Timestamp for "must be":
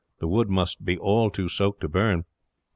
0.49-0.97